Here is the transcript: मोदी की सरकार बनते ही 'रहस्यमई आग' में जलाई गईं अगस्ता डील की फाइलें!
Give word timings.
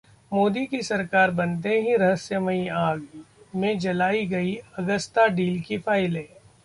मोदी 0.31 0.65
की 0.65 0.81
सरकार 0.83 1.31
बनते 1.31 1.75
ही 1.81 1.95
'रहस्यमई 1.95 2.67
आग' 2.77 3.23
में 3.55 3.77
जलाई 3.79 4.25
गईं 4.25 4.83
अगस्ता 4.83 5.27
डील 5.37 5.61
की 5.61 5.77
फाइलें! 5.77 6.25